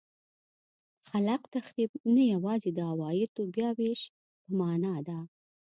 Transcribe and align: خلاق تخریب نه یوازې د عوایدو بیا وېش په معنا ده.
خلاق 1.07 1.43
تخریب 1.55 1.91
نه 2.15 2.23
یوازې 2.33 2.69
د 2.73 2.79
عوایدو 2.91 3.43
بیا 3.55 3.69
وېش 3.77 4.01
په 4.41 4.49
معنا 4.59 4.95
ده. 5.07 5.17